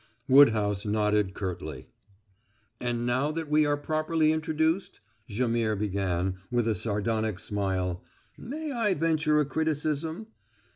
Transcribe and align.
Woodhouse 0.27 0.83
nodded 0.83 1.35
curtly. 1.35 1.89
"And 2.79 3.05
now 3.05 3.31
that 3.33 3.51
we 3.51 3.67
are 3.67 3.77
properly 3.77 4.31
introduced," 4.31 4.99
Jaimihr 5.29 5.75
began, 5.75 6.37
with 6.49 6.67
a 6.67 6.73
sardonic 6.73 7.37
smile, 7.37 8.03
"may 8.35 8.71
I 8.71 8.95
venture 8.95 9.39
a 9.39 9.45
criticism? 9.45 10.25